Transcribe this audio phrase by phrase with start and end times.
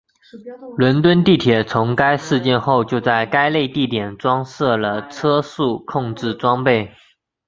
[0.79, 6.91] 伦敦地铁从该事件后就在该类地点装设了车速控制装备。